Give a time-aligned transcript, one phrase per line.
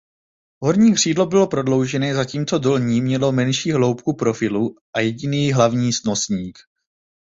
[0.59, 6.57] Horní křídlo bylo prodloužené zatímco dolní mělo menší hloubku profilu a jediný hlavní nosník.